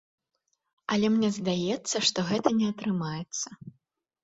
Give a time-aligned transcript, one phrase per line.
[0.95, 3.47] Але мне здаецца, што гэта не атрымаецца.